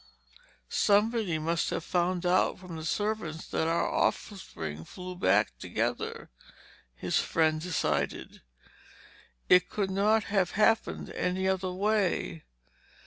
"Somebody 0.67 1.37
must 1.37 1.69
have 1.69 1.83
found 1.83 2.25
out 2.25 2.57
from 2.57 2.75
the 2.75 2.83
servants 2.83 3.45
that 3.49 3.67
our 3.67 3.87
offspring 3.87 4.83
flew 4.83 5.15
back 5.15 5.55
together," 5.59 6.31
his 6.95 7.19
friend 7.19 7.61
decided. 7.61 8.41
"It 9.47 9.69
could 9.69 9.91
not 9.91 10.23
have 10.23 10.53
happened 10.57 11.11
any 11.11 11.47
other 11.47 11.71
way. 11.71 12.45